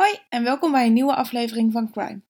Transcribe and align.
Hoi 0.00 0.18
en 0.28 0.44
welkom 0.44 0.72
bij 0.72 0.86
een 0.86 0.92
nieuwe 0.92 1.14
aflevering 1.14 1.72
van 1.72 1.90
Crime. 1.90 2.20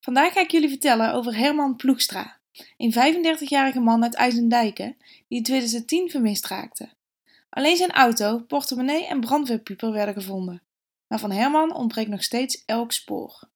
Vandaag 0.00 0.32
ga 0.32 0.40
ik 0.40 0.50
jullie 0.50 0.68
vertellen 0.68 1.12
over 1.12 1.36
Herman 1.36 1.76
Ploegstra, 1.76 2.36
een 2.76 2.92
35-jarige 2.92 3.80
man 3.80 4.02
uit 4.02 4.14
IJsendijken 4.14 4.96
die 5.28 5.38
in 5.38 5.42
2010 5.42 6.10
vermist 6.10 6.46
raakte. 6.46 6.88
Alleen 7.50 7.76
zijn 7.76 7.90
auto, 7.90 8.38
portemonnee 8.38 9.06
en 9.06 9.20
brandweerpieper 9.20 9.92
werden 9.92 10.14
gevonden, 10.14 10.62
maar 11.06 11.18
van 11.18 11.30
Herman 11.30 11.74
ontbreekt 11.74 12.10
nog 12.10 12.22
steeds 12.22 12.62
elk 12.66 12.92
spoor. 12.92 13.48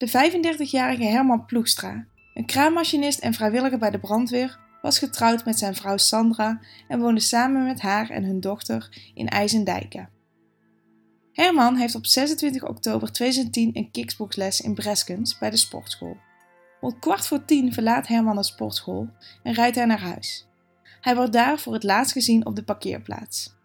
De 0.00 0.08
35-jarige 0.08 1.04
Herman 1.04 1.44
Ploegstra, 1.44 2.06
een 2.34 2.46
kraammachinist 2.46 3.18
en 3.18 3.34
vrijwilliger 3.34 3.78
bij 3.78 3.90
de 3.90 3.98
brandweer, 3.98 4.58
was 4.82 4.98
getrouwd 4.98 5.44
met 5.44 5.58
zijn 5.58 5.74
vrouw 5.74 5.96
Sandra 5.96 6.60
en 6.88 7.00
woonde 7.00 7.20
samen 7.20 7.64
met 7.64 7.80
haar 7.80 8.10
en 8.10 8.24
hun 8.24 8.40
dochter 8.40 9.10
in 9.14 9.28
IJsendijken. 9.28 10.08
Herman 11.32 11.76
heeft 11.76 11.94
op 11.94 12.06
26 12.06 12.62
oktober 12.62 13.12
2010 13.12 13.70
een 13.72 13.90
kickboxles 13.90 14.60
in 14.60 14.74
Breskens 14.74 15.38
bij 15.38 15.50
de 15.50 15.56
sportschool. 15.56 16.16
Om 16.80 16.98
kwart 16.98 17.26
voor 17.26 17.44
tien 17.44 17.72
verlaat 17.72 18.06
Herman 18.06 18.36
de 18.36 18.44
sportschool 18.44 19.08
en 19.42 19.52
rijdt 19.52 19.76
hij 19.76 19.84
naar 19.84 20.00
huis. 20.00 20.46
Hij 21.00 21.16
wordt 21.16 21.32
daar 21.32 21.58
voor 21.58 21.72
het 21.72 21.84
laatst 21.84 22.12
gezien 22.12 22.46
op 22.46 22.56
de 22.56 22.64
parkeerplaats. 22.64 23.58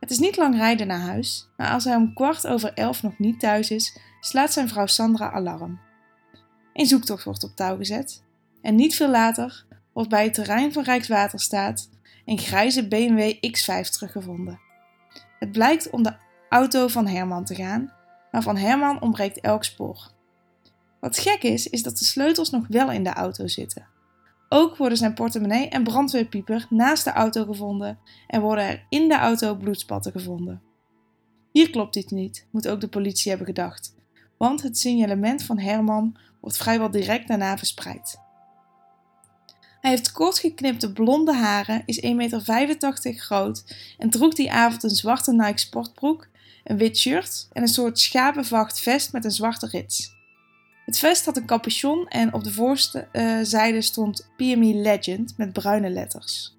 Het 0.00 0.10
is 0.10 0.18
niet 0.18 0.36
lang 0.36 0.56
rijden 0.56 0.86
naar 0.86 1.00
huis, 1.00 1.48
maar 1.56 1.70
als 1.70 1.84
hij 1.84 1.96
om 1.96 2.14
kwart 2.14 2.46
over 2.46 2.74
elf 2.74 3.02
nog 3.02 3.18
niet 3.18 3.40
thuis 3.40 3.70
is, 3.70 3.98
slaat 4.20 4.52
zijn 4.52 4.68
vrouw 4.68 4.86
Sandra 4.86 5.30
alarm. 5.30 5.80
Een 6.72 6.86
zoektocht 6.86 7.24
wordt 7.24 7.44
op 7.44 7.56
touw 7.56 7.76
gezet 7.76 8.24
en 8.62 8.74
niet 8.74 8.94
veel 8.94 9.10
later 9.10 9.66
wordt 9.92 10.08
bij 10.08 10.24
het 10.24 10.34
terrein 10.34 10.72
van 10.72 10.82
Rijkswaterstaat 10.82 11.88
een 12.24 12.38
grijze 12.38 12.88
BMW 12.88 13.32
X5 13.32 13.90
teruggevonden. 13.90 14.60
Het 15.38 15.52
blijkt 15.52 15.90
om 15.90 16.02
de 16.02 16.14
auto 16.48 16.88
van 16.88 17.06
Herman 17.06 17.44
te 17.44 17.54
gaan, 17.54 17.92
maar 18.30 18.42
van 18.42 18.56
Herman 18.56 19.02
ontbreekt 19.02 19.40
elk 19.40 19.64
spoor. 19.64 20.12
Wat 21.00 21.18
gek 21.18 21.42
is, 21.42 21.66
is 21.66 21.82
dat 21.82 21.98
de 21.98 22.04
sleutels 22.04 22.50
nog 22.50 22.64
wel 22.68 22.90
in 22.90 23.04
de 23.04 23.12
auto 23.12 23.46
zitten. 23.46 23.88
Ook 24.52 24.76
worden 24.76 24.98
zijn 24.98 25.14
portemonnee 25.14 25.68
en 25.68 25.82
brandweerpieper 25.82 26.66
naast 26.70 27.04
de 27.04 27.12
auto 27.12 27.44
gevonden 27.44 27.98
en 28.26 28.40
worden 28.40 28.64
er 28.64 28.86
in 28.88 29.08
de 29.08 29.18
auto 29.18 29.54
bloedspatten 29.54 30.12
gevonden. 30.12 30.62
Hier 31.52 31.70
klopt 31.70 31.96
iets 31.96 32.12
niet, 32.12 32.46
moet 32.50 32.68
ook 32.68 32.80
de 32.80 32.88
politie 32.88 33.28
hebben 33.28 33.46
gedacht, 33.46 33.94
want 34.36 34.62
het 34.62 34.78
signalement 34.78 35.42
van 35.42 35.58
Herman 35.58 36.16
wordt 36.40 36.56
vrijwel 36.56 36.90
direct 36.90 37.28
daarna 37.28 37.58
verspreid. 37.58 38.18
Hij 39.80 39.90
heeft 39.90 40.12
kort 40.12 40.38
geknipte 40.38 40.92
blonde 40.92 41.34
haren, 41.34 41.82
is 41.86 42.00
1,85 42.04 42.10
meter 42.14 42.42
groot 43.02 43.76
en 43.98 44.10
droeg 44.10 44.34
die 44.34 44.52
avond 44.52 44.82
een 44.82 44.90
zwarte 44.90 45.32
Nike 45.32 45.58
sportbroek, 45.58 46.28
een 46.64 46.76
wit 46.76 46.98
shirt 46.98 47.48
en 47.52 47.62
een 47.62 47.68
soort 47.68 47.98
schapenvacht 47.98 48.80
vest 48.80 49.12
met 49.12 49.24
een 49.24 49.30
zwarte 49.30 49.66
rits. 49.66 50.18
Het 50.90 50.98
vest 50.98 51.24
had 51.24 51.36
een 51.36 51.46
capuchon 51.46 52.08
en 52.08 52.34
op 52.34 52.44
de 52.44 52.52
voorste 52.52 53.08
uh, 53.12 53.38
zijde 53.42 53.80
stond 53.80 54.30
PME 54.36 54.74
Legend 54.74 55.34
met 55.36 55.52
bruine 55.52 55.90
letters. 55.90 56.56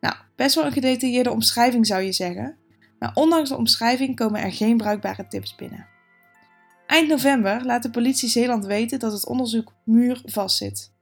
Nou, 0.00 0.14
best 0.36 0.54
wel 0.54 0.64
een 0.64 0.72
gedetailleerde 0.72 1.30
omschrijving 1.30 1.86
zou 1.86 2.02
je 2.02 2.12
zeggen, 2.12 2.56
maar 2.98 3.10
ondanks 3.14 3.48
de 3.48 3.56
omschrijving 3.56 4.16
komen 4.16 4.40
er 4.40 4.52
geen 4.52 4.76
bruikbare 4.76 5.26
tips 5.26 5.54
binnen. 5.54 5.86
Eind 6.86 7.08
november 7.08 7.64
laat 7.64 7.82
de 7.82 7.90
politie 7.90 8.28
Zeeland 8.28 8.64
weten 8.64 8.98
dat 8.98 9.12
het 9.12 9.26
onderzoek 9.26 9.72
muur 9.84 10.22
vastzit. 10.24 10.92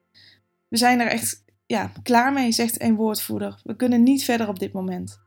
We 0.69 0.77
zijn 0.77 1.01
er 1.01 1.09
echt 1.09 1.45
ja, 1.67 1.93
klaar 2.03 2.33
mee, 2.33 2.53
zegt 2.53 2.83
een 2.83 2.95
woordvoerder. 2.95 3.61
We 3.65 3.77
kunnen 3.77 4.03
niet 4.03 4.25
verder 4.25 4.49
op 4.49 4.59
dit 4.59 4.73
moment. 4.73 5.21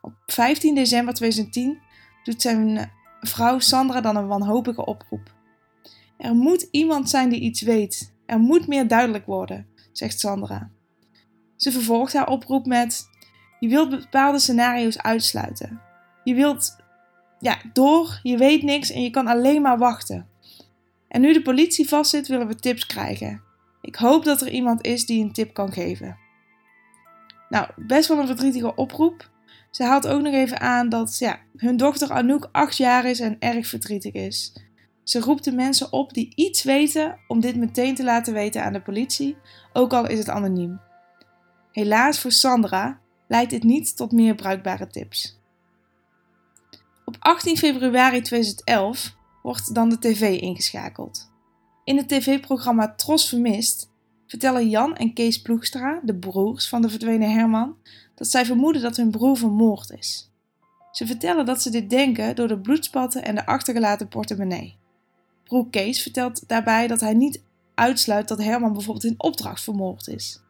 Op 0.00 0.14
15 0.26 0.74
december 0.74 1.14
2010 1.14 1.78
doet 2.24 2.42
zijn 2.42 2.90
vrouw 3.20 3.58
Sandra 3.58 4.00
dan 4.00 4.16
een 4.16 4.26
wanhopige 4.26 4.84
oproep. 4.84 5.40
Er 6.18 6.34
moet 6.34 6.68
iemand 6.70 7.10
zijn 7.10 7.28
die 7.28 7.40
iets 7.40 7.60
weet. 7.60 8.14
Er 8.26 8.38
moet 8.38 8.66
meer 8.66 8.88
duidelijk 8.88 9.26
worden, 9.26 9.66
zegt 9.92 10.20
Sandra. 10.20 10.70
Ze 11.56 11.72
vervolgt 11.72 12.12
haar 12.12 12.28
oproep 12.28 12.66
met: 12.66 13.08
Je 13.60 13.68
wilt 13.68 13.90
bepaalde 13.90 14.38
scenario's 14.38 14.98
uitsluiten. 14.98 15.80
Je 16.24 16.34
wilt 16.34 16.76
ja, 17.38 17.58
door, 17.72 18.20
je 18.22 18.36
weet 18.36 18.62
niks 18.62 18.90
en 18.90 19.02
je 19.02 19.10
kan 19.10 19.26
alleen 19.26 19.62
maar 19.62 19.78
wachten. 19.78 20.28
En 21.08 21.20
nu 21.20 21.32
de 21.32 21.42
politie 21.42 21.88
vastzit, 21.88 22.28
willen 22.28 22.46
we 22.46 22.54
tips 22.54 22.86
krijgen. 22.86 23.42
Ik 23.80 23.94
hoop 23.96 24.24
dat 24.24 24.40
er 24.40 24.48
iemand 24.48 24.84
is 24.84 25.06
die 25.06 25.24
een 25.24 25.32
tip 25.32 25.54
kan 25.54 25.72
geven. 25.72 26.16
Nou, 27.48 27.68
best 27.76 28.08
wel 28.08 28.18
een 28.18 28.26
verdrietige 28.26 28.74
oproep. 28.74 29.30
Ze 29.70 29.84
haalt 29.84 30.06
ook 30.06 30.20
nog 30.20 30.32
even 30.32 30.60
aan 30.60 30.88
dat 30.88 31.18
ja, 31.18 31.38
hun 31.56 31.76
dochter 31.76 32.10
Anouk 32.10 32.48
acht 32.52 32.76
jaar 32.76 33.04
is 33.04 33.20
en 33.20 33.36
erg 33.38 33.66
verdrietig 33.66 34.12
is. 34.12 34.56
Ze 35.04 35.20
roept 35.20 35.44
de 35.44 35.52
mensen 35.52 35.92
op 35.92 36.14
die 36.14 36.32
iets 36.34 36.62
weten 36.62 37.18
om 37.28 37.40
dit 37.40 37.56
meteen 37.56 37.94
te 37.94 38.04
laten 38.04 38.32
weten 38.32 38.64
aan 38.64 38.72
de 38.72 38.82
politie, 38.82 39.36
ook 39.72 39.92
al 39.92 40.06
is 40.06 40.18
het 40.18 40.28
anoniem. 40.28 40.80
Helaas 41.72 42.20
voor 42.20 42.32
Sandra 42.32 43.00
leidt 43.28 43.50
dit 43.50 43.62
niet 43.62 43.96
tot 43.96 44.12
meer 44.12 44.34
bruikbare 44.34 44.86
tips. 44.86 45.40
Op 47.04 47.16
18 47.18 47.56
februari 47.56 48.20
2011 48.20 49.14
wordt 49.42 49.74
dan 49.74 49.88
de 49.88 49.98
tv 49.98 50.40
ingeschakeld. 50.40 51.30
In 51.84 51.96
het 51.96 52.08
tv-programma 52.08 52.94
Tros 52.94 53.28
Vermist 53.28 53.90
vertellen 54.26 54.68
Jan 54.68 54.96
en 54.96 55.12
Kees 55.12 55.42
Ploegstra, 55.42 56.00
de 56.02 56.16
broers 56.18 56.68
van 56.68 56.82
de 56.82 56.88
verdwenen 56.88 57.32
Herman, 57.32 57.76
dat 58.14 58.28
zij 58.28 58.44
vermoeden 58.44 58.82
dat 58.82 58.96
hun 58.96 59.10
broer 59.10 59.36
vermoord 59.36 59.90
is. 59.90 60.30
Ze 60.92 61.06
vertellen 61.06 61.46
dat 61.46 61.62
ze 61.62 61.70
dit 61.70 61.90
denken 61.90 62.36
door 62.36 62.48
de 62.48 62.60
bloedspatten 62.60 63.24
en 63.24 63.34
de 63.34 63.46
achtergelaten 63.46 64.08
portemonnee. 64.08 64.80
Broer 65.44 65.70
Kees 65.70 66.02
vertelt 66.02 66.48
daarbij 66.48 66.86
dat 66.86 67.00
hij 67.00 67.14
niet 67.14 67.42
uitsluit 67.74 68.28
dat 68.28 68.42
Herman 68.42 68.72
bijvoorbeeld 68.72 69.04
in 69.04 69.22
opdracht 69.22 69.62
vermoord 69.62 70.06
is. 70.08 70.42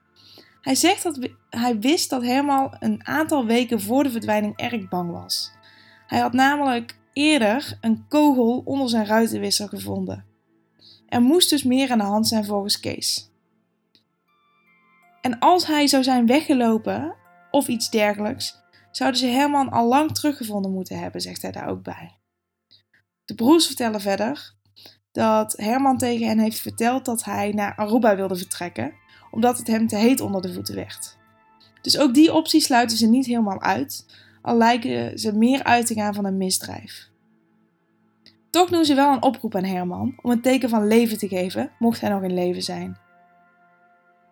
Hij 0.61 0.75
zegt 0.75 1.03
dat 1.03 1.29
hij 1.51 1.79
wist 1.79 2.11
dat 2.11 2.23
Herman 2.23 2.77
een 2.79 3.07
aantal 3.07 3.47
weken 3.47 3.81
voor 3.81 4.03
de 4.03 4.11
verdwijning 4.11 4.57
erg 4.57 4.89
bang 4.89 5.11
was. 5.11 5.53
Hij 6.07 6.21
had 6.21 6.33
namelijk 6.33 6.99
eerder 7.13 7.79
een 7.81 8.05
kogel 8.09 8.63
onder 8.65 8.89
zijn 8.89 9.07
ruitenwisser 9.07 9.69
gevonden. 9.69 10.25
Er 11.09 11.23
moest 11.23 11.51
dus 11.51 11.63
meer 11.63 11.91
aan 11.91 11.99
de 11.99 12.05
hand 12.05 12.29
zijn 12.29 12.45
volgens 12.45 12.81
Kees. 12.81 13.31
En 15.21 15.39
als 15.39 15.67
hij 15.67 15.87
zou 15.87 16.03
zijn 16.03 16.27
weggelopen 16.27 17.15
of 17.51 17.69
iets 17.69 17.91
dergelijks, 17.91 18.61
zouden 18.91 19.21
ze 19.21 19.27
Herman 19.27 19.69
al 19.69 19.89
lang 19.89 20.15
teruggevonden 20.15 20.73
moeten 20.73 20.99
hebben, 20.99 21.21
zegt 21.21 21.43
hij 21.43 21.53
daar 21.53 21.69
ook 21.69 21.83
bij. 21.83 22.17
De 23.25 23.35
broers 23.35 23.67
vertellen 23.67 24.01
verder 24.01 24.55
dat 25.13 25.53
Herman 25.57 25.99
tegen 25.99 26.27
hen 26.27 26.39
heeft 26.39 26.61
verteld 26.61 27.05
dat 27.05 27.25
hij 27.25 27.53
naar 27.53 27.75
Aruba 27.77 28.17
wilde 28.17 28.37
vertrekken, 28.37 28.93
omdat 29.31 29.59
het 29.59 29.67
hem 29.67 29.87
te 29.87 29.97
heet 29.97 30.21
onder 30.21 30.43
de 30.43 30.53
voeten 30.53 30.75
werd. 30.75 31.17
Dus 31.81 31.99
ook 31.99 32.15
die 32.15 32.35
optie 32.35 32.61
sluiten 32.61 32.97
ze 32.97 33.07
niet 33.07 33.27
helemaal 33.27 33.63
uit, 33.63 34.07
al 34.43 34.57
lijken 34.57 35.19
ze 35.19 35.37
meer 35.37 35.65
uit 35.65 35.87
te 35.87 35.95
gaan 35.95 36.15
van 36.15 36.25
een 36.25 36.37
misdrijf. 36.37 37.11
Toch 38.51 38.69
doen 38.69 38.85
ze 38.85 38.95
wel 38.95 39.13
een 39.13 39.23
oproep 39.23 39.55
aan 39.55 39.65
Herman 39.65 40.15
om 40.23 40.31
een 40.31 40.41
teken 40.41 40.69
van 40.69 40.87
leven 40.87 41.19
te 41.19 41.29
geven, 41.29 41.71
mocht 41.79 42.01
hij 42.01 42.11
nog 42.11 42.23
in 42.23 42.35
leven 42.35 42.63
zijn. 42.63 42.97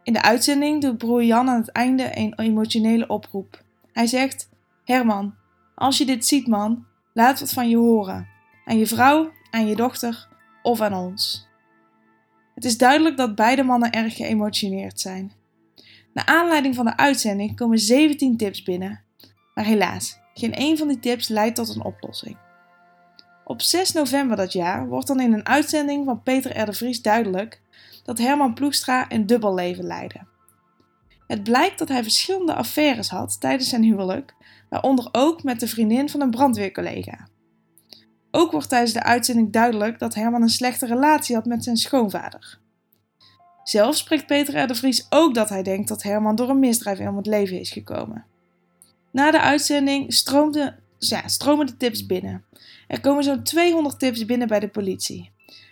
In 0.02 0.12
de 0.12 0.22
uitzending 0.22 0.80
doet 0.80 0.98
broer 0.98 1.24
Jan 1.24 1.48
aan 1.48 1.60
het 1.60 1.70
einde 1.70 2.10
een 2.19 2.32
emotionele 2.36 3.06
oproep. 3.06 3.62
Hij 3.92 4.06
zegt: 4.06 4.48
Herman, 4.84 5.34
als 5.74 5.98
je 5.98 6.06
dit 6.06 6.26
ziet, 6.26 6.46
man, 6.46 6.84
laat 7.12 7.40
wat 7.40 7.52
van 7.52 7.69
je 7.69 7.76
horen. 7.76 8.28
Aan 8.64 8.78
je 8.78 8.86
vrouw, 8.86 9.31
aan 9.50 9.66
je 9.66 9.76
dochter 9.76 10.28
of 10.62 10.80
aan 10.80 10.94
ons. 10.94 11.48
Het 12.54 12.64
is 12.64 12.78
duidelijk 12.78 13.16
dat 13.16 13.34
beide 13.34 13.62
mannen 13.62 13.90
erg 13.90 14.16
geëmotioneerd 14.16 15.00
zijn. 15.00 15.32
Naar 16.12 16.26
aanleiding 16.26 16.74
van 16.74 16.84
de 16.84 16.96
uitzending 16.96 17.56
komen 17.56 17.78
17 17.78 18.36
tips 18.36 18.62
binnen, 18.62 19.04
maar 19.54 19.64
helaas, 19.64 20.18
geen 20.34 20.60
een 20.60 20.78
van 20.78 20.88
die 20.88 20.98
tips 20.98 21.28
leidt 21.28 21.56
tot 21.56 21.74
een 21.74 21.84
oplossing. 21.84 22.36
Op 23.44 23.62
6 23.62 23.92
november 23.92 24.36
dat 24.36 24.52
jaar 24.52 24.88
wordt 24.88 25.06
dan 25.06 25.20
in 25.20 25.32
een 25.32 25.46
uitzending 25.46 26.04
van 26.04 26.22
Peter 26.22 26.60
R. 26.60 26.64
de 26.64 26.72
Vries 26.72 27.02
duidelijk 27.02 27.60
dat 28.04 28.18
Herman 28.18 28.54
Ploegstra 28.54 29.06
een 29.08 29.26
dubbel 29.26 29.54
leven 29.54 29.84
leidde. 29.84 30.20
Het 31.26 31.42
blijkt 31.42 31.78
dat 31.78 31.88
hij 31.88 32.02
verschillende 32.02 32.54
affaires 32.54 33.08
had 33.08 33.40
tijdens 33.40 33.68
zijn 33.68 33.82
huwelijk, 33.82 34.34
waaronder 34.68 35.08
ook 35.12 35.42
met 35.42 35.60
de 35.60 35.68
vriendin 35.68 36.08
van 36.08 36.20
een 36.20 36.30
brandweercollega. 36.30 37.28
Ook 38.31 38.50
wordt 38.50 38.69
tijdens 38.69 38.93
de 38.93 39.03
uitzending 39.03 39.53
duidelijk 39.53 39.99
dat 39.99 40.15
Herman 40.15 40.43
een 40.43 40.49
slechte 40.49 40.87
relatie 40.87 41.35
had 41.35 41.44
met 41.44 41.65
zijn 41.65 41.77
schoonvader. 41.77 42.59
Zelf 43.65 43.97
spreekt 43.97 44.27
Peter 44.27 44.62
R. 44.62 44.67
de 44.67 44.75
Vries 44.75 45.06
ook 45.11 45.35
dat 45.35 45.49
hij 45.49 45.62
denkt 45.62 45.88
dat 45.88 46.03
Herman 46.03 46.37
door 46.37 46.49
een 46.49 46.59
misdrijf 46.59 46.99
om 46.99 47.17
het 47.17 47.27
leven 47.27 47.61
is 47.61 47.71
gekomen. 47.71 48.25
Na 49.11 49.31
de 49.31 49.41
uitzending 49.41 50.23
ja, 50.99 51.29
stromen 51.29 51.67
de 51.67 51.77
tips 51.77 52.06
binnen. 52.06 52.44
Er 52.87 53.00
komen 53.00 53.25
zo'n 53.25 53.43
200 53.43 53.99
tips 53.99 54.25
binnen 54.25 54.49
bij 54.49 54.61
de 54.61 54.69
politie. 54.69 55.31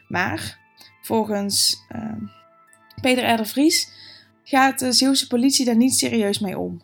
Maar 0.08 0.58
volgens 1.02 1.84
uh, 1.96 2.12
Peter 3.00 3.40
R. 3.40 3.46
Vries 3.46 3.90
gaat 4.44 4.78
de 4.78 4.92
Zeeuwse 4.92 5.26
politie 5.26 5.64
daar 5.64 5.76
niet 5.76 5.94
serieus 5.94 6.38
mee 6.38 6.58
om. 6.58 6.80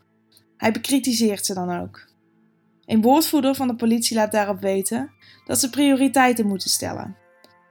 Hij 0.57 0.73
bekritiseert 0.73 1.47
ze 1.47 1.55
dan 1.55 1.81
ook. 1.81 2.07
Een 2.87 3.03
woordvoerder 3.03 3.55
van 3.55 3.69
de 3.69 3.77
politie 3.77 4.17
laat 4.17 4.33
daarop 4.33 4.61
weten 4.61 5.13
dat 5.45 5.59
ze 5.61 5.71
prioriteiten 5.71 6.47
moeten 6.47 6.71
stellen. 6.71 7.17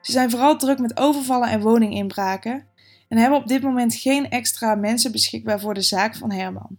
Ze 0.02 0.12
zijn 0.12 0.30
vooral 0.30 0.58
druk 0.58 0.80
met 0.80 0.98
overvallen 0.98 1.50
en 1.50 1.62
woninginbraken 1.62 2.68
en 3.08 3.18
hebben 3.18 3.40
op 3.40 3.48
dit 3.48 3.62
moment 3.62 3.96
geen 3.96 4.30
extra 4.30 4.76
mensen 4.76 5.12
beschikbaar 5.12 5.60
voor 5.60 5.74
de 5.74 5.82
zaak 5.82 6.16
van 6.16 6.32
Herman. 6.32 6.78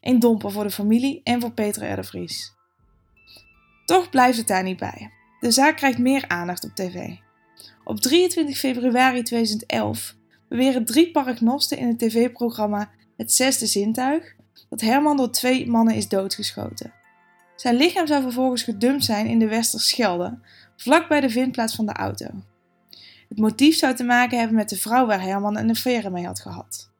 Een 0.00 0.18
domper 0.18 0.52
voor 0.52 0.64
de 0.64 0.70
familie 0.70 1.20
en 1.24 1.40
voor 1.40 1.52
Peter 1.52 1.92
R. 1.92 1.96
de 1.96 2.04
Vries. 2.04 2.54
Toch 3.84 4.10
blijft 4.10 4.38
het 4.38 4.46
daar 4.46 4.62
niet 4.62 4.78
bij. 4.78 5.10
De 5.40 5.50
zaak 5.50 5.76
krijgt 5.76 5.98
meer 5.98 6.28
aandacht 6.28 6.64
op 6.64 6.74
tv. 6.74 7.08
Op 7.84 8.00
23 8.00 8.58
februari 8.58 9.22
2011 9.22 10.16
beweren 10.48 10.84
drie 10.84 11.10
paragnosten 11.10 11.78
in 11.78 11.88
het 11.88 11.98
tv-programma 11.98 12.90
Het 13.16 13.32
Zesde 13.32 13.66
Zintuig 13.66 14.34
dat 14.68 14.80
Herman 14.80 15.16
door 15.16 15.30
twee 15.30 15.66
mannen 15.66 15.94
is 15.94 16.08
doodgeschoten. 16.08 16.95
Zijn 17.56 17.76
lichaam 17.76 18.06
zou 18.06 18.22
vervolgens 18.22 18.62
gedumpt 18.62 19.04
zijn 19.04 19.26
in 19.26 19.38
de 19.38 19.48
Westerschelde, 19.48 20.38
vlak 20.76 21.08
bij 21.08 21.20
de 21.20 21.30
vindplaats 21.30 21.74
van 21.74 21.86
de 21.86 21.92
auto. 21.92 22.26
Het 23.28 23.38
motief 23.38 23.76
zou 23.76 23.94
te 23.94 24.04
maken 24.04 24.38
hebben 24.38 24.56
met 24.56 24.68
de 24.68 24.76
vrouw 24.76 25.06
waar 25.06 25.22
Herman 25.22 25.56
een 25.56 25.70
affaire 25.70 26.10
mee 26.10 26.26
had 26.26 26.40
gehad. 26.40 26.90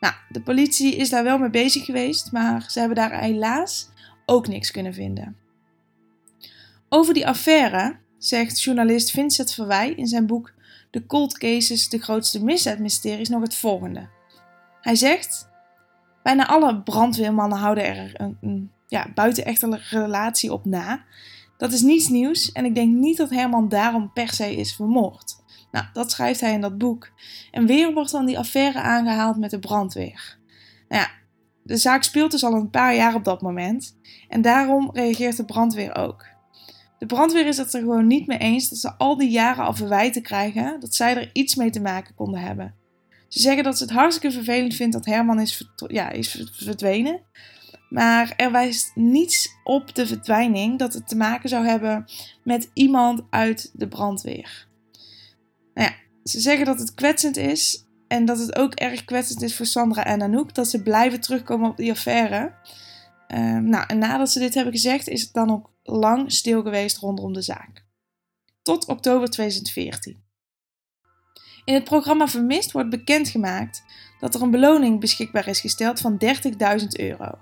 Nou, 0.00 0.14
de 0.28 0.42
politie 0.42 0.96
is 0.96 1.10
daar 1.10 1.24
wel 1.24 1.38
mee 1.38 1.50
bezig 1.50 1.84
geweest, 1.84 2.32
maar 2.32 2.70
ze 2.70 2.78
hebben 2.78 2.96
daar 2.96 3.20
helaas 3.20 3.88
ook 4.26 4.48
niks 4.48 4.70
kunnen 4.70 4.94
vinden. 4.94 5.36
Over 6.88 7.14
die 7.14 7.26
affaire 7.26 7.96
zegt 8.18 8.62
journalist 8.62 9.10
Vincent 9.10 9.54
Verwij 9.54 9.90
in 9.90 10.06
zijn 10.06 10.26
boek 10.26 10.52
De 10.90 11.06
Cold 11.06 11.38
Cases, 11.38 11.88
de 11.88 11.98
grootste 11.98 12.44
misdaadmysteries 12.44 13.28
nog 13.28 13.42
het 13.42 13.54
volgende. 13.54 14.08
Hij 14.80 14.94
zegt: 14.94 15.48
Bijna 16.22 16.46
alle 16.46 16.82
brandweermannen 16.82 17.58
houden 17.58 17.84
er 17.84 18.20
een, 18.20 18.38
een 18.40 18.70
ja, 18.92 19.06
buitenechtelijke 19.14 19.98
relatie 19.98 20.52
op 20.52 20.64
na. 20.64 21.04
Dat 21.56 21.72
is 21.72 21.82
niets 21.82 22.08
nieuws 22.08 22.52
en 22.52 22.64
ik 22.64 22.74
denk 22.74 22.94
niet 22.94 23.16
dat 23.16 23.30
Herman 23.30 23.68
daarom 23.68 24.12
per 24.12 24.32
se 24.32 24.56
is 24.56 24.74
vermoord. 24.74 25.36
Nou, 25.70 25.86
dat 25.92 26.10
schrijft 26.10 26.40
hij 26.40 26.52
in 26.52 26.60
dat 26.60 26.78
boek. 26.78 27.10
En 27.50 27.66
weer 27.66 27.92
wordt 27.92 28.10
dan 28.10 28.26
die 28.26 28.38
affaire 28.38 28.80
aangehaald 28.80 29.36
met 29.36 29.50
de 29.50 29.58
brandweer. 29.58 30.38
Nou 30.88 31.02
ja, 31.02 31.10
de 31.62 31.76
zaak 31.76 32.02
speelt 32.02 32.30
dus 32.30 32.44
al 32.44 32.54
een 32.54 32.70
paar 32.70 32.94
jaar 32.94 33.14
op 33.14 33.24
dat 33.24 33.42
moment. 33.42 33.96
En 34.28 34.42
daarom 34.42 34.90
reageert 34.92 35.36
de 35.36 35.44
brandweer 35.44 35.94
ook. 35.94 36.26
De 36.98 37.06
brandweer 37.06 37.46
is 37.46 37.56
het 37.56 37.74
er 37.74 37.80
gewoon 37.80 38.06
niet 38.06 38.26
mee 38.26 38.38
eens 38.38 38.68
dat 38.68 38.78
ze 38.78 38.92
al 38.98 39.16
die 39.16 39.30
jaren 39.30 39.64
al 39.64 39.74
verwijten 39.74 40.22
krijgen 40.22 40.80
dat 40.80 40.94
zij 40.94 41.16
er 41.16 41.30
iets 41.32 41.54
mee 41.54 41.70
te 41.70 41.80
maken 41.80 42.14
konden 42.14 42.40
hebben. 42.40 42.74
Ze 43.28 43.40
zeggen 43.40 43.64
dat 43.64 43.78
ze 43.78 43.84
het 43.84 43.92
hartstikke 43.92 44.36
vervelend 44.36 44.74
vindt 44.74 44.92
dat 44.92 45.04
Herman 45.04 45.40
is, 45.40 45.72
ja, 45.86 46.10
is 46.10 46.44
verdwenen. 46.52 47.20
Maar 47.92 48.32
er 48.36 48.52
wijst 48.52 48.92
niets 48.94 49.56
op 49.64 49.94
de 49.94 50.06
verdwijning 50.06 50.78
dat 50.78 50.94
het 50.94 51.08
te 51.08 51.16
maken 51.16 51.48
zou 51.48 51.66
hebben 51.66 52.04
met 52.44 52.70
iemand 52.74 53.22
uit 53.30 53.70
de 53.72 53.88
brandweer. 53.88 54.68
Nou 55.74 55.88
ja, 55.88 55.94
ze 56.24 56.40
zeggen 56.40 56.66
dat 56.66 56.78
het 56.78 56.94
kwetsend 56.94 57.36
is 57.36 57.84
en 58.08 58.24
dat 58.24 58.38
het 58.38 58.56
ook 58.56 58.74
erg 58.74 59.04
kwetsend 59.04 59.42
is 59.42 59.56
voor 59.56 59.66
Sandra 59.66 60.04
en 60.04 60.22
Anouk 60.22 60.54
dat 60.54 60.68
ze 60.68 60.82
blijven 60.82 61.20
terugkomen 61.20 61.70
op 61.70 61.76
die 61.76 61.90
affaire. 61.90 62.54
Ehm, 63.26 63.64
nou, 63.68 63.84
en 63.86 63.98
nadat 63.98 64.30
ze 64.30 64.38
dit 64.38 64.54
hebben 64.54 64.72
gezegd, 64.72 65.08
is 65.08 65.22
het 65.22 65.32
dan 65.32 65.50
ook 65.50 65.70
lang 65.82 66.32
stil 66.32 66.62
geweest 66.62 66.96
rondom 66.96 67.32
de 67.32 67.42
zaak. 67.42 67.84
Tot 68.62 68.86
oktober 68.86 69.30
2014. 69.30 70.22
In 71.64 71.74
het 71.74 71.84
programma 71.84 72.28
Vermist 72.28 72.72
wordt 72.72 72.90
bekendgemaakt 72.90 73.82
dat 74.20 74.34
er 74.34 74.42
een 74.42 74.50
beloning 74.50 75.00
beschikbaar 75.00 75.48
is 75.48 75.60
gesteld 75.60 76.00
van 76.00 76.18
30.000 76.80 76.86
euro. 76.88 77.38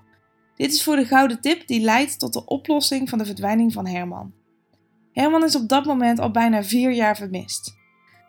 Dit 0.60 0.72
is 0.72 0.82
voor 0.82 0.96
de 0.96 1.04
gouden 1.04 1.40
tip 1.40 1.66
die 1.66 1.80
leidt 1.80 2.18
tot 2.18 2.32
de 2.32 2.44
oplossing 2.44 3.08
van 3.08 3.18
de 3.18 3.24
verdwijning 3.24 3.72
van 3.72 3.86
Herman. 3.86 4.32
Herman 5.12 5.44
is 5.44 5.56
op 5.56 5.68
dat 5.68 5.84
moment 5.84 6.18
al 6.18 6.30
bijna 6.30 6.62
vier 6.62 6.92
jaar 6.92 7.16
vermist. 7.16 7.76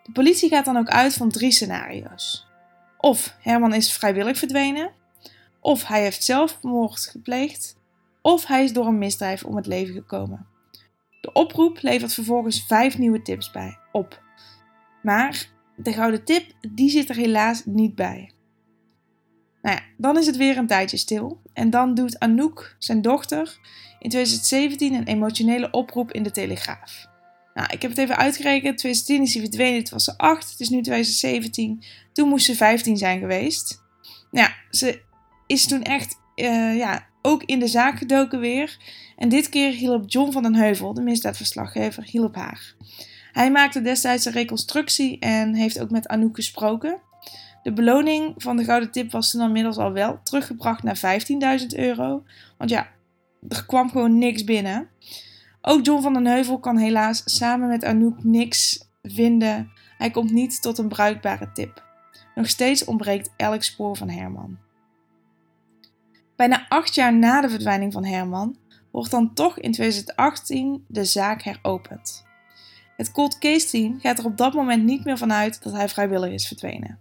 De 0.03 0.11
politie 0.11 0.49
gaat 0.49 0.65
dan 0.65 0.77
ook 0.77 0.89
uit 0.89 1.13
van 1.13 1.29
drie 1.29 1.51
scenario's. 1.51 2.47
Of 2.97 3.35
Herman 3.39 3.73
is 3.73 3.93
vrijwillig 3.93 4.37
verdwenen, 4.37 4.91
of 5.59 5.87
hij 5.87 6.01
heeft 6.01 6.23
zelfmoord 6.23 6.99
gepleegd, 6.99 7.77
of 8.21 8.45
hij 8.45 8.63
is 8.63 8.73
door 8.73 8.85
een 8.85 8.97
misdrijf 8.97 9.43
om 9.43 9.55
het 9.55 9.65
leven 9.65 9.93
gekomen. 9.93 10.47
De 11.21 11.33
oproep 11.33 11.81
levert 11.81 12.13
vervolgens 12.13 12.65
vijf 12.65 12.97
nieuwe 12.97 13.21
tips 13.21 13.51
bij 13.51 13.77
op. 13.91 14.21
Maar 15.01 15.49
de 15.75 15.93
gouden 15.93 16.23
tip, 16.23 16.51
die 16.73 16.89
zit 16.89 17.09
er 17.09 17.15
helaas 17.15 17.65
niet 17.65 17.95
bij. 17.95 18.31
Nou 19.61 19.75
ja, 19.75 19.81
dan 19.97 20.17
is 20.17 20.25
het 20.25 20.37
weer 20.37 20.57
een 20.57 20.67
tijdje 20.67 20.97
stil. 20.97 21.41
En 21.53 21.69
dan 21.69 21.93
doet 21.93 22.19
Anouk, 22.19 22.75
zijn 22.79 23.01
dochter, 23.01 23.59
in 23.99 24.09
2017 24.09 24.93
een 24.93 25.07
emotionele 25.07 25.71
oproep 25.71 26.11
in 26.11 26.23
de 26.23 26.31
Telegraaf. 26.31 27.09
Nou, 27.53 27.67
ik 27.73 27.81
heb 27.81 27.91
het 27.91 27.99
even 27.99 28.17
uitgerekend. 28.17 28.77
2010 28.77 29.21
is 29.21 29.33
hij 29.33 29.43
verdwenen, 29.43 29.79
het 29.79 29.89
was 29.89 30.03
ze 30.03 30.17
8. 30.17 30.51
Het 30.51 30.59
is 30.59 30.69
nu 30.69 30.81
2017. 30.81 31.83
Toen 32.13 32.29
moest 32.29 32.45
ze 32.45 32.55
15 32.55 32.97
zijn 32.97 33.19
geweest. 33.19 33.81
Nou 34.31 34.47
ja, 34.47 34.53
ze 34.69 35.01
is 35.47 35.67
toen 35.67 35.83
echt 35.83 36.19
uh, 36.35 36.77
ja, 36.77 37.07
ook 37.21 37.43
in 37.43 37.59
de 37.59 37.67
zaak 37.67 37.97
gedoken 37.97 38.39
weer. 38.39 38.77
En 39.17 39.29
dit 39.29 39.49
keer 39.49 39.71
hielp 39.71 40.03
John 40.07 40.31
van 40.31 40.43
den 40.43 40.55
Heuvel, 40.55 40.93
de 40.93 41.01
misdaadverslaggever, 41.01 42.03
hielp 42.03 42.35
haar. 42.35 42.75
Hij 43.31 43.51
maakte 43.51 43.81
destijds 43.81 44.25
een 44.25 44.31
reconstructie 44.31 45.19
en 45.19 45.55
heeft 45.55 45.79
ook 45.79 45.89
met 45.89 46.07
Anouk 46.07 46.35
gesproken. 46.35 47.01
De 47.63 47.73
beloning 47.73 48.33
van 48.37 48.57
de 48.57 48.63
gouden 48.63 48.91
tip 48.91 49.11
was 49.11 49.31
toen 49.31 49.41
inmiddels 49.41 49.77
al 49.77 49.91
wel 49.91 50.19
teruggebracht 50.23 50.83
naar 50.83 51.19
15.000 51.61 51.65
euro. 51.67 52.23
Want 52.57 52.69
ja, 52.69 52.87
er 53.49 53.65
kwam 53.65 53.89
gewoon 53.89 54.17
niks 54.17 54.43
binnen. 54.43 54.89
Ook 55.61 55.85
John 55.85 56.01
van 56.01 56.13
den 56.13 56.25
Heuvel 56.25 56.59
kan 56.59 56.77
helaas 56.77 57.21
samen 57.25 57.67
met 57.67 57.83
Anouk 57.83 58.23
niks 58.23 58.89
vinden. 59.01 59.71
Hij 59.97 60.11
komt 60.11 60.31
niet 60.31 60.61
tot 60.61 60.77
een 60.77 60.87
bruikbare 60.87 61.51
tip. 61.51 61.83
Nog 62.35 62.47
steeds 62.49 62.85
ontbreekt 62.85 63.33
elk 63.37 63.63
spoor 63.63 63.97
van 63.97 64.09
Herman. 64.09 64.57
Bijna 66.35 66.65
acht 66.67 66.95
jaar 66.95 67.13
na 67.13 67.41
de 67.41 67.49
verdwijning 67.49 67.93
van 67.93 68.05
Herman 68.05 68.57
wordt 68.91 69.11
dan 69.11 69.33
toch 69.33 69.59
in 69.59 69.71
2018 69.71 70.85
de 70.87 71.05
zaak 71.05 71.41
heropend. 71.41 72.25
Het 72.97 73.11
cold 73.11 73.37
case 73.37 73.69
team 73.69 73.99
gaat 73.99 74.19
er 74.19 74.25
op 74.25 74.37
dat 74.37 74.53
moment 74.53 74.83
niet 74.83 75.05
meer 75.05 75.17
vanuit 75.17 75.63
dat 75.63 75.73
hij 75.73 75.89
vrijwillig 75.89 76.31
is 76.31 76.47
verdwenen. 76.47 76.99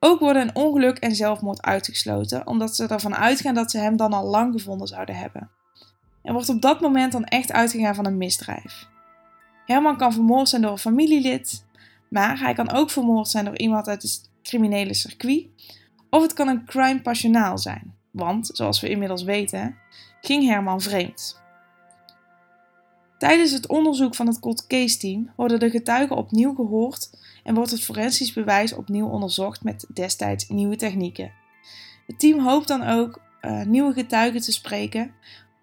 Ook 0.00 0.20
worden 0.20 0.42
een 0.42 0.54
ongeluk 0.54 0.98
en 0.98 1.14
zelfmoord 1.14 1.62
uitgesloten, 1.62 2.46
omdat 2.46 2.76
ze 2.76 2.86
ervan 2.86 3.14
uitgaan 3.14 3.54
dat 3.54 3.70
ze 3.70 3.78
hem 3.78 3.96
dan 3.96 4.12
al 4.12 4.26
lang 4.26 4.52
gevonden 4.52 4.86
zouden 4.88 5.16
hebben. 5.16 5.50
Er 6.22 6.32
wordt 6.32 6.48
op 6.48 6.62
dat 6.62 6.80
moment 6.80 7.12
dan 7.12 7.24
echt 7.24 7.52
uitgegaan 7.52 7.94
van 7.94 8.06
een 8.06 8.16
misdrijf. 8.16 8.86
Herman 9.66 9.96
kan 9.96 10.12
vermoord 10.12 10.48
zijn 10.48 10.62
door 10.62 10.70
een 10.70 10.78
familielid, 10.78 11.64
maar 12.10 12.38
hij 12.38 12.54
kan 12.54 12.70
ook 12.70 12.90
vermoord 12.90 13.28
zijn 13.28 13.44
door 13.44 13.58
iemand 13.58 13.88
uit 13.88 14.02
het 14.02 14.30
criminele 14.42 14.94
circuit, 14.94 15.46
of 16.10 16.22
het 16.22 16.32
kan 16.32 16.48
een 16.48 16.64
crime 16.64 17.02
passionaal 17.02 17.58
zijn, 17.58 17.94
want, 18.10 18.50
zoals 18.52 18.80
we 18.80 18.88
inmiddels 18.88 19.22
weten, 19.22 19.76
ging 20.20 20.46
Herman 20.46 20.80
vreemd. 20.80 21.40
Tijdens 23.18 23.50
het 23.50 23.68
onderzoek 23.68 24.14
van 24.14 24.26
het 24.26 24.40
cold 24.40 24.66
case 24.66 24.98
team 24.98 25.30
worden 25.36 25.60
de 25.60 25.70
getuigen 25.70 26.16
opnieuw 26.16 26.54
gehoord 26.54 27.10
en 27.48 27.54
wordt 27.54 27.70
het 27.70 27.84
forensisch 27.84 28.32
bewijs 28.32 28.72
opnieuw 28.72 29.06
onderzocht 29.06 29.62
met 29.62 29.86
destijds 29.94 30.48
nieuwe 30.48 30.76
technieken. 30.76 31.32
Het 32.06 32.18
team 32.18 32.38
hoopt 32.38 32.68
dan 32.68 32.82
ook 32.82 33.20
uh, 33.42 33.62
nieuwe 33.62 33.92
getuigen 33.92 34.40
te 34.40 34.52
spreken 34.52 35.10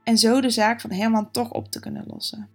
en 0.04 0.18
zo 0.18 0.42
de 0.42 0.50
zaak 0.50 0.82
van 0.82 0.92
Herman 0.92 1.32
toch 1.32 1.52
op 1.52 1.72
te 1.72 1.80
kunnen 1.80 2.04
lossen. 2.08 2.50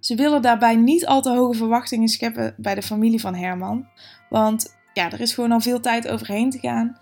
Ze 0.00 0.14
willen 0.14 0.42
daarbij 0.42 0.76
niet 0.76 1.06
al 1.06 1.22
te 1.22 1.30
hoge 1.30 1.56
verwachtingen 1.56 2.08
scheppen 2.08 2.54
bij 2.56 2.74
de 2.74 2.82
familie 2.82 3.20
van 3.20 3.34
Herman, 3.34 3.86
want 4.28 4.76
ja, 4.92 5.12
er 5.12 5.20
is 5.20 5.34
gewoon 5.34 5.52
al 5.52 5.60
veel 5.60 5.80
tijd 5.80 6.08
overheen 6.08 6.50
te 6.50 6.58
gaan. 6.58 6.98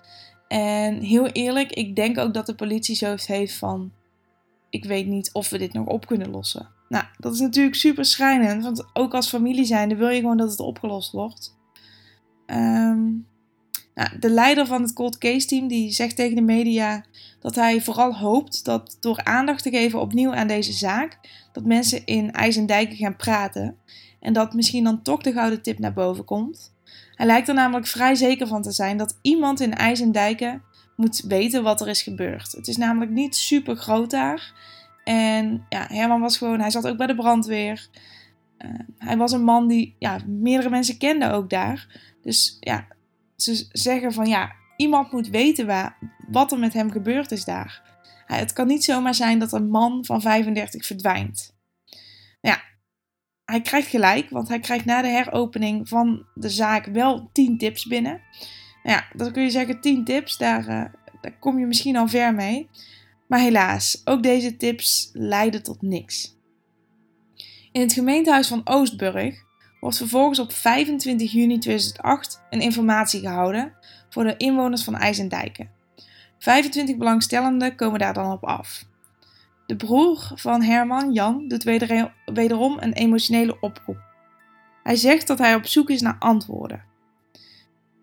En 0.48 1.00
heel 1.00 1.26
eerlijk, 1.26 1.72
ik 1.72 1.96
denk 1.96 2.18
ook 2.18 2.34
dat 2.34 2.46
de 2.46 2.54
politie 2.54 2.96
zo 2.96 3.14
heeft 3.26 3.54
van: 3.54 3.92
ik 4.70 4.84
weet 4.84 5.06
niet 5.06 5.32
of 5.32 5.50
we 5.50 5.58
dit 5.58 5.72
nog 5.72 5.86
op 5.86 6.06
kunnen 6.06 6.30
lossen. 6.30 6.75
Nou, 6.88 7.04
dat 7.18 7.34
is 7.34 7.40
natuurlijk 7.40 7.76
super 7.76 8.04
schrijnend, 8.04 8.62
want 8.62 8.86
ook 8.92 9.14
als 9.14 9.28
familie 9.28 9.64
zijnde 9.64 9.96
wil 9.96 10.08
je 10.08 10.20
gewoon 10.20 10.36
dat 10.36 10.50
het 10.50 10.60
opgelost 10.60 11.12
wordt. 11.12 11.56
Um, 12.46 13.26
nou, 13.94 14.18
de 14.20 14.30
leider 14.30 14.66
van 14.66 14.82
het 14.82 14.92
cold 14.92 15.18
case 15.18 15.46
team 15.46 15.68
die 15.68 15.90
zegt 15.92 16.16
tegen 16.16 16.34
de 16.34 16.42
media 16.42 17.04
dat 17.40 17.54
hij 17.54 17.80
vooral 17.80 18.14
hoopt 18.16 18.64
dat 18.64 18.96
door 19.00 19.24
aandacht 19.24 19.62
te 19.62 19.70
geven 19.70 20.00
opnieuw 20.00 20.34
aan 20.34 20.46
deze 20.46 20.72
zaak, 20.72 21.18
dat 21.52 21.64
mensen 21.64 22.06
in 22.06 22.32
IJsendijken 22.32 22.96
gaan 22.96 23.16
praten 23.16 23.76
en 24.20 24.32
dat 24.32 24.54
misschien 24.54 24.84
dan 24.84 25.02
toch 25.02 25.22
de 25.22 25.32
gouden 25.32 25.62
tip 25.62 25.78
naar 25.78 25.92
boven 25.92 26.24
komt. 26.24 26.74
Hij 27.14 27.26
lijkt 27.26 27.48
er 27.48 27.54
namelijk 27.54 27.86
vrij 27.86 28.14
zeker 28.14 28.46
van 28.46 28.62
te 28.62 28.72
zijn 28.72 28.96
dat 28.96 29.18
iemand 29.22 29.60
in 29.60 29.74
IJsendijken 29.74 30.62
moet 30.96 31.24
weten 31.28 31.62
wat 31.62 31.80
er 31.80 31.88
is 31.88 32.02
gebeurd. 32.02 32.52
Het 32.52 32.68
is 32.68 32.76
namelijk 32.76 33.10
niet 33.10 33.36
super 33.36 33.76
groot 33.76 34.10
daar 34.10 34.54
En 35.06 35.66
ja, 35.68 35.86
Herman 35.88 36.20
was 36.20 36.38
gewoon, 36.38 36.60
hij 36.60 36.70
zat 36.70 36.88
ook 36.88 36.96
bij 36.96 37.06
de 37.06 37.14
brandweer. 37.14 37.88
Uh, 38.58 38.70
hij 38.98 39.16
was 39.16 39.32
een 39.32 39.44
man 39.44 39.68
die 39.68 39.96
ja, 39.98 40.18
meerdere 40.26 40.70
mensen 40.70 40.98
kenden 40.98 41.32
ook 41.32 41.50
daar. 41.50 42.00
Dus 42.22 42.56
ja, 42.60 42.86
ze 43.36 43.66
zeggen 43.72 44.12
van 44.12 44.26
ja, 44.26 44.52
iemand 44.76 45.12
moet 45.12 45.28
weten 45.28 45.66
waar, 45.66 45.96
wat 46.28 46.52
er 46.52 46.58
met 46.58 46.72
hem 46.72 46.90
gebeurd 46.90 47.30
is 47.30 47.44
daar. 47.44 47.82
Het 48.26 48.52
kan 48.52 48.66
niet 48.66 48.84
zomaar 48.84 49.14
zijn 49.14 49.38
dat 49.38 49.52
een 49.52 49.70
man 49.70 50.04
van 50.04 50.20
35 50.20 50.86
verdwijnt. 50.86 51.54
Ja, 52.40 52.62
hij 53.44 53.60
krijgt 53.60 53.88
gelijk, 53.88 54.30
want 54.30 54.48
hij 54.48 54.60
krijgt 54.60 54.84
na 54.84 55.02
de 55.02 55.08
heropening 55.08 55.88
van 55.88 56.26
de 56.34 56.50
zaak 56.50 56.86
wel 56.86 57.30
10 57.32 57.58
tips 57.58 57.84
binnen. 57.84 58.20
Nou 58.82 58.98
ja, 58.98 59.06
dan 59.16 59.32
kun 59.32 59.42
je 59.42 59.50
zeggen 59.50 59.80
10 59.80 60.04
tips, 60.04 60.36
daar, 60.36 60.68
uh, 60.68 60.84
daar 61.20 61.38
kom 61.38 61.58
je 61.58 61.66
misschien 61.66 61.96
al 61.96 62.08
ver 62.08 62.34
mee. 62.34 62.68
Maar 63.26 63.40
helaas, 63.40 64.02
ook 64.04 64.22
deze 64.22 64.56
tips 64.56 65.10
leiden 65.12 65.62
tot 65.62 65.82
niks. 65.82 66.36
In 67.72 67.80
het 67.80 67.92
gemeentehuis 67.92 68.48
van 68.48 68.60
Oostburg 68.64 69.44
wordt 69.80 69.96
vervolgens 69.96 70.38
op 70.38 70.52
25 70.52 71.32
juni 71.32 71.58
2008 71.58 72.42
een 72.50 72.60
informatie 72.60 73.20
gehouden 73.20 73.72
voor 74.08 74.24
de 74.24 74.36
inwoners 74.36 74.84
van 74.84 74.96
IJsendijken. 74.96 75.70
25 76.38 76.96
belangstellenden 76.96 77.76
komen 77.76 77.98
daar 77.98 78.14
dan 78.14 78.32
op 78.32 78.44
af. 78.44 78.84
De 79.66 79.76
broer 79.76 80.30
van 80.34 80.62
Herman, 80.62 81.12
Jan, 81.12 81.48
doet 81.48 81.64
wederom 82.24 82.76
een 82.80 82.92
emotionele 82.92 83.60
oproep. 83.60 83.98
Hij 84.82 84.96
zegt 84.96 85.26
dat 85.26 85.38
hij 85.38 85.54
op 85.54 85.66
zoek 85.66 85.90
is 85.90 86.00
naar 86.00 86.16
antwoorden. 86.18 86.84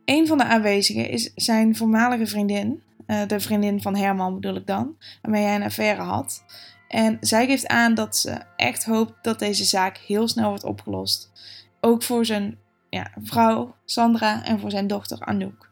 Een 0.06 0.28
van 0.28 0.38
de 0.38 0.44
aanwezigen 0.44 1.10
is 1.10 1.32
zijn 1.36 1.76
voormalige 1.76 2.28
vriendin, 2.28 2.82
eh, 3.06 3.28
de 3.28 3.40
vriendin 3.40 3.82
van 3.82 3.96
Herman 3.96 4.34
bedoel 4.34 4.56
ik 4.56 4.68
dan, 4.68 4.96
waarmee 5.22 5.44
hij 5.44 5.56
een 5.56 5.64
affaire 5.64 6.02
had. 6.02 6.44
En 6.88 7.18
zij 7.22 7.46
geeft 7.46 7.68
aan 7.68 7.94
dat 7.94 8.18
ze 8.18 8.38
echt 8.56 8.86
hoopt 8.86 9.14
dat 9.22 9.40
deze 9.40 9.64
zaak 9.64 9.98
heel 9.98 10.28
snel 10.28 10.50
wordt 10.50 10.64
opgelost. 10.64 11.32
Ook 11.80 12.04
voor 12.04 12.26
zijn 12.26 12.58
ja, 12.90 13.12
vrouw 13.24 13.76
Sandra 13.86 14.46
en 14.46 14.60
voor 14.60 14.72
zijn 14.72 14.88
dochter 14.88 15.20
Anouk. 15.20 15.72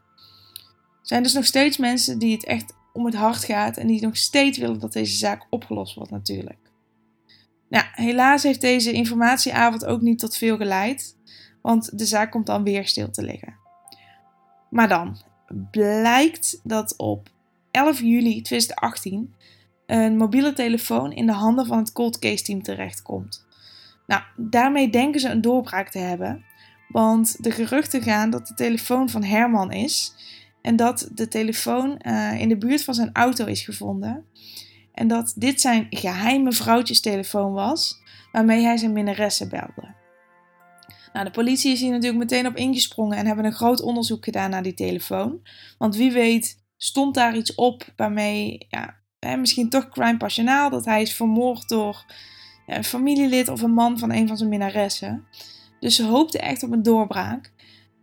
Er 1.00 1.08
zijn 1.08 1.22
dus 1.22 1.32
nog 1.32 1.44
steeds 1.44 1.76
mensen 1.76 2.18
die 2.18 2.32
het 2.32 2.44
echt 2.44 2.74
om 2.92 3.04
het 3.04 3.14
hart 3.14 3.44
gaat 3.44 3.76
en 3.76 3.86
die 3.86 4.02
nog 4.02 4.16
steeds 4.16 4.58
willen 4.58 4.78
dat 4.78 4.92
deze 4.92 5.16
zaak 5.16 5.46
opgelost 5.50 5.94
wordt 5.94 6.10
natuurlijk. 6.10 6.70
Nou, 7.68 7.84
helaas 7.92 8.42
heeft 8.42 8.60
deze 8.60 8.92
informatieavond 8.92 9.84
ook 9.84 10.00
niet 10.00 10.18
tot 10.18 10.36
veel 10.36 10.56
geleid, 10.56 11.16
want 11.62 11.98
de 11.98 12.06
zaak 12.06 12.30
komt 12.30 12.46
dan 12.46 12.62
weer 12.62 12.86
stil 12.86 13.10
te 13.10 13.22
liggen. 13.22 13.56
Maar 14.70 14.88
dan 14.88 15.22
blijkt 15.70 16.60
dat 16.62 16.96
op 16.96 17.28
11 17.70 18.00
juli 18.00 18.42
2018 18.42 19.34
een 19.86 20.16
mobiele 20.16 20.52
telefoon 20.52 21.12
in 21.12 21.26
de 21.26 21.32
handen 21.32 21.66
van 21.66 21.78
het 21.78 21.92
cold 21.92 22.18
case 22.18 22.44
team 22.44 22.62
terechtkomt. 22.62 23.46
Nou, 24.06 24.22
daarmee 24.36 24.90
denken 24.90 25.20
ze 25.20 25.28
een 25.28 25.40
doorbraak 25.40 25.88
te 25.88 25.98
hebben, 25.98 26.44
want 26.88 27.44
de 27.44 27.50
geruchten 27.50 28.02
gaan 28.02 28.30
dat 28.30 28.46
de 28.46 28.54
telefoon 28.54 29.08
van 29.08 29.24
Herman 29.24 29.72
is 29.72 30.14
en 30.62 30.76
dat 30.76 31.08
de 31.14 31.28
telefoon 31.28 32.00
uh, 32.06 32.40
in 32.40 32.48
de 32.48 32.58
buurt 32.58 32.84
van 32.84 32.94
zijn 32.94 33.10
auto 33.12 33.46
is 33.46 33.62
gevonden. 33.62 34.24
En 34.92 35.08
dat 35.08 35.32
dit 35.36 35.60
zijn 35.60 35.86
geheime 35.90 36.52
vrouwtjestelefoon 36.52 37.52
was, 37.52 38.00
waarmee 38.32 38.64
hij 38.64 38.76
zijn 38.76 38.92
minnaressen 38.92 39.48
belde. 39.48 40.01
Nou, 41.12 41.24
de 41.24 41.30
politie 41.30 41.72
is 41.72 41.80
hier 41.80 41.90
natuurlijk 41.90 42.18
meteen 42.18 42.46
op 42.46 42.56
ingesprongen 42.56 43.18
en 43.18 43.26
hebben 43.26 43.44
een 43.44 43.52
groot 43.52 43.82
onderzoek 43.82 44.24
gedaan 44.24 44.50
naar 44.50 44.62
die 44.62 44.74
telefoon. 44.74 45.40
Want 45.78 45.96
wie 45.96 46.12
weet 46.12 46.62
stond 46.76 47.14
daar 47.14 47.36
iets 47.36 47.54
op 47.54 47.84
waarmee, 47.96 48.66
ja, 48.68 48.96
misschien 49.36 49.68
toch 49.68 49.88
crime 49.88 50.16
passionaal, 50.16 50.70
dat 50.70 50.84
hij 50.84 51.02
is 51.02 51.14
vermoord 51.14 51.68
door 51.68 52.04
een 52.66 52.84
familielid 52.84 53.48
of 53.48 53.62
een 53.62 53.74
man 53.74 53.98
van 53.98 54.12
een 54.12 54.28
van 54.28 54.36
zijn 54.36 54.48
minnaressen. 54.48 55.26
Dus 55.80 55.96
ze 55.96 56.04
hoopten 56.04 56.42
echt 56.42 56.62
op 56.62 56.72
een 56.72 56.82
doorbraak. 56.82 57.52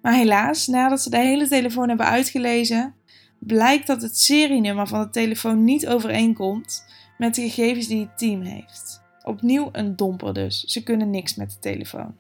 Maar 0.02 0.14
helaas, 0.14 0.68
nadat 0.68 1.02
ze 1.02 1.10
de 1.10 1.18
hele 1.18 1.48
telefoon 1.48 1.88
hebben 1.88 2.06
uitgelezen, 2.06 2.96
blijkt 3.40 3.88
dat 3.88 4.02
het 4.02 4.20
serienummer 4.20 4.88
van 4.88 5.02
de 5.02 5.10
telefoon 5.10 5.64
niet 5.64 5.88
overeenkomt 5.88 6.86
met 7.18 7.36
de 7.36 7.50
gegevens 7.50 7.88
die 7.88 8.00
het 8.00 8.18
team 8.18 8.42
heeft. 8.42 9.02
Opnieuw 9.24 9.70
een 9.72 9.96
domper 9.96 10.34
dus. 10.34 10.64
Ze 10.64 10.84
kunnen 10.84 11.10
niks 11.10 11.36
met 11.36 11.50
de 11.50 11.60
telefoon. 11.60 12.16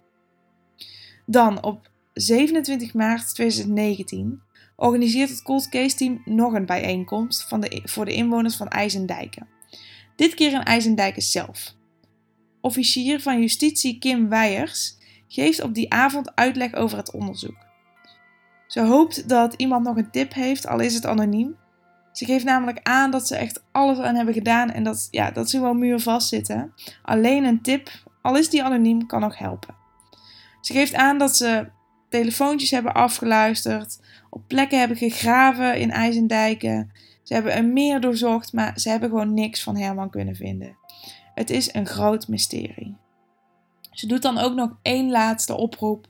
Dan 1.31 1.63
op 1.63 1.89
27 2.13 2.93
maart 2.93 3.33
2019 3.33 4.41
organiseert 4.75 5.29
het 5.29 5.41
Cold 5.41 5.69
Case 5.69 5.95
Team 5.95 6.21
nog 6.25 6.53
een 6.53 6.65
bijeenkomst 6.65 7.47
van 7.47 7.61
de, 7.61 7.81
voor 7.83 8.05
de 8.05 8.13
inwoners 8.13 8.55
van 8.55 8.67
IJsendijken. 8.67 9.47
Dit 10.15 10.33
keer 10.33 10.51
in 10.51 10.63
IJsendijken 10.63 11.21
zelf. 11.21 11.73
Officier 12.61 13.21
van 13.21 13.39
Justitie 13.39 13.99
Kim 13.99 14.29
Weijers 14.29 14.97
geeft 15.27 15.61
op 15.61 15.73
die 15.73 15.93
avond 15.93 16.35
uitleg 16.35 16.73
over 16.73 16.97
het 16.97 17.11
onderzoek. 17.11 17.57
Ze 18.67 18.81
hoopt 18.81 19.29
dat 19.29 19.53
iemand 19.53 19.83
nog 19.85 19.97
een 19.97 20.11
tip 20.11 20.33
heeft, 20.33 20.67
al 20.67 20.79
is 20.79 20.93
het 20.93 21.05
anoniem. 21.05 21.55
Ze 22.11 22.25
geeft 22.25 22.45
namelijk 22.45 22.79
aan 22.83 23.11
dat 23.11 23.27
ze 23.27 23.35
echt 23.35 23.63
alles 23.71 23.97
aan 23.97 24.15
hebben 24.15 24.33
gedaan 24.33 24.71
en 24.71 24.83
dat, 24.83 25.07
ja, 25.11 25.31
dat 25.31 25.49
ze 25.49 25.57
gewoon 25.57 25.79
muurvast 25.79 26.27
zitten. 26.27 26.73
Alleen 27.01 27.43
een 27.43 27.61
tip, 27.61 27.89
al 28.21 28.37
is 28.37 28.49
die 28.49 28.63
anoniem, 28.63 29.05
kan 29.05 29.21
nog 29.21 29.37
helpen. 29.37 29.78
Ze 30.61 30.73
geeft 30.73 30.93
aan 30.93 31.17
dat 31.17 31.35
ze 31.35 31.69
telefoontjes 32.09 32.71
hebben 32.71 32.93
afgeluisterd, 32.93 33.99
op 34.29 34.41
plekken 34.47 34.79
hebben 34.79 34.97
gegraven 34.97 35.79
in 35.79 35.91
IJzendijken. 35.91 36.91
Ze 37.23 37.33
hebben 37.33 37.57
een 37.57 37.73
meer 37.73 38.01
doorzocht, 38.01 38.53
maar 38.53 38.79
ze 38.79 38.89
hebben 38.89 39.09
gewoon 39.09 39.33
niks 39.33 39.63
van 39.63 39.77
Herman 39.77 40.09
kunnen 40.09 40.35
vinden. 40.35 40.77
Het 41.33 41.49
is 41.49 41.73
een 41.73 41.87
groot 41.87 42.27
mysterie. 42.27 42.97
Ze 43.91 44.07
doet 44.07 44.21
dan 44.21 44.37
ook 44.37 44.53
nog 44.53 44.77
één 44.81 45.11
laatste 45.11 45.55
oproep 45.55 46.07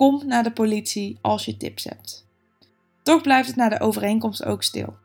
Kom 0.00 0.26
naar 0.26 0.42
de 0.42 0.52
politie 0.52 1.18
als 1.20 1.44
je 1.44 1.56
tips 1.56 1.84
hebt. 1.84 2.26
Toch 3.02 3.22
blijft 3.22 3.46
het 3.46 3.56
na 3.56 3.68
de 3.68 3.80
overeenkomst 3.80 4.44
ook 4.44 4.62
stil. 4.62 4.96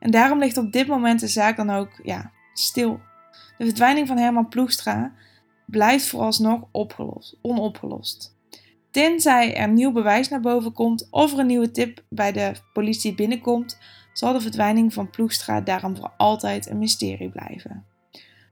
En 0.00 0.10
daarom 0.10 0.38
ligt 0.38 0.56
op 0.56 0.72
dit 0.72 0.86
moment 0.86 1.20
de 1.20 1.28
zaak 1.28 1.56
dan 1.56 1.70
ook 1.70 2.00
ja, 2.02 2.30
stil. 2.52 3.00
De 3.58 3.64
verdwijning 3.64 4.06
van 4.06 4.16
Herman 4.16 4.48
Ploegstra 4.48 5.12
blijft 5.66 6.06
vooralsnog 6.06 6.62
opgelost, 6.70 7.36
onopgelost. 7.42 8.36
Tenzij 8.90 9.56
er 9.56 9.68
nieuw 9.68 9.92
bewijs 9.92 10.28
naar 10.28 10.40
boven 10.40 10.72
komt 10.72 11.08
of 11.10 11.32
er 11.32 11.38
een 11.38 11.46
nieuwe 11.46 11.70
tip 11.70 12.04
bij 12.08 12.32
de 12.32 12.52
politie 12.72 13.14
binnenkomt, 13.14 13.78
zal 14.12 14.32
de 14.32 14.40
verdwijning 14.40 14.92
van 14.92 15.10
Ploegstra 15.10 15.60
daarom 15.60 15.96
voor 15.96 16.12
altijd 16.16 16.70
een 16.70 16.78
mysterie 16.78 17.30
blijven. 17.30 17.86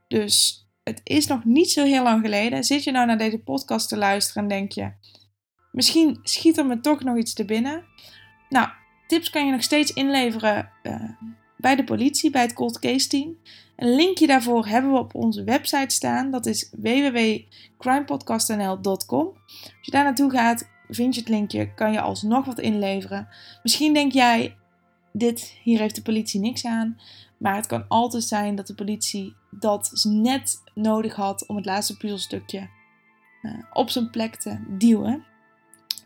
Dus 0.09 0.66
het 0.83 1.00
is 1.04 1.26
nog 1.26 1.45
niet 1.45 1.71
zo 1.71 1.85
heel 1.85 2.02
lang 2.02 2.23
geleden. 2.23 2.64
Zit 2.64 2.85
je 2.85 2.90
nou 2.90 3.07
naar 3.07 3.19
deze 3.19 3.38
podcast 3.38 3.88
te 3.88 3.97
luisteren 3.97 4.42
en 4.42 4.49
denk 4.49 4.73
je: 4.73 4.92
Misschien 5.73 6.19
schiet 6.23 6.59
er 6.59 6.66
me 6.66 6.81
toch 6.81 7.02
nog 7.02 7.16
iets 7.16 7.35
te 7.35 7.45
binnen. 7.45 7.85
Nou, 8.49 8.69
tips 9.07 9.31
kan 9.31 9.47
je 9.47 9.52
nog 9.52 9.62
steeds 9.62 9.92
inleveren 9.92 10.71
uh, 10.83 11.11
bij 11.57 11.76
de 11.76 11.85
politie, 11.85 12.31
bij 12.31 12.42
het 12.42 12.52
cold 12.52 12.78
case 12.78 13.09
team. 13.09 13.37
Een 13.83 13.95
linkje 13.95 14.27
daarvoor 14.27 14.67
hebben 14.67 14.93
we 14.93 14.99
op 14.99 15.15
onze 15.15 15.45
website 15.45 15.95
staan. 15.95 16.31
Dat 16.31 16.47
is 16.47 16.71
www.crimepodcastnl.com. 16.71 19.27
Als 19.47 19.73
je 19.81 19.91
daar 19.91 20.05
naartoe 20.05 20.31
gaat, 20.31 20.71
vind 20.89 21.15
je 21.15 21.21
het 21.21 21.29
linkje, 21.29 21.75
kan 21.75 21.93
je 21.93 22.01
alsnog 22.01 22.45
wat 22.45 22.59
inleveren. 22.59 23.29
Misschien 23.62 23.95
denk 23.95 24.12
jij, 24.12 24.57
dit, 25.12 25.59
hier 25.62 25.79
heeft 25.79 25.95
de 25.95 26.03
politie 26.03 26.41
niks 26.41 26.67
aan. 26.67 27.01
Maar 27.39 27.57
het 27.57 27.67
kan 27.67 27.85
altijd 27.89 28.25
zijn 28.25 28.55
dat 28.55 28.67
de 28.67 28.75
politie 28.75 29.35
dat 29.51 29.91
net 30.03 30.62
nodig 30.75 31.15
had 31.15 31.47
om 31.47 31.57
het 31.57 31.67
laatste 31.67 31.97
puzzelstukje 31.97 32.69
uh, 33.43 33.55
op 33.73 33.91
zijn 33.91 34.11
plek 34.11 34.37
te 34.37 34.59
duwen. 34.69 35.25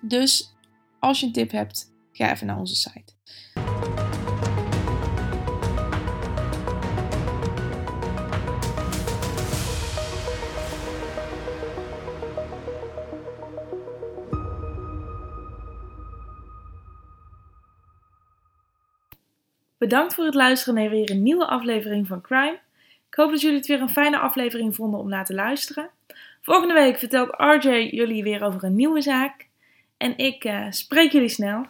Dus 0.01 0.55
als 1.01 1.21
je 1.21 1.27
een 1.27 1.33
tip 1.33 1.51
hebt, 1.51 1.93
ga 2.13 2.33
even 2.33 2.47
naar 2.47 2.59
onze 2.59 2.77
site. 2.77 3.15
Bedankt 19.87 20.15
voor 20.15 20.25
het 20.25 20.35
luisteren 20.35 20.75
naar 20.75 20.91
weer 20.91 21.11
een 21.11 21.23
nieuwe 21.23 21.47
aflevering 21.47 22.07
van 22.07 22.21
Crime. 22.21 22.59
Ik 23.09 23.15
hoop 23.15 23.31
dat 23.31 23.41
jullie 23.41 23.57
het 23.57 23.67
weer 23.67 23.81
een 23.81 23.89
fijne 23.89 24.19
aflevering 24.19 24.75
vonden 24.75 25.01
om 25.01 25.09
naar 25.09 25.25
te 25.25 25.35
luisteren. 25.35 25.91
Volgende 26.43 26.75
week 26.75 26.99
vertelt 26.99 27.35
RJ 27.37 27.89
jullie 27.91 28.23
weer 28.23 28.43
over 28.43 28.65
een 28.65 28.75
nieuwe 28.75 29.01
zaak. 29.01 29.47
En 29.97 30.19
ik 30.19 30.45
uh, 30.45 30.67
spreek 30.71 31.13
jullie 31.13 31.29
snel. 31.29 31.67